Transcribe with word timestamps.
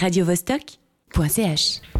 radiovostok.ch. 0.00 1.99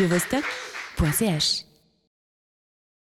radiovostok.ch 0.00 1.69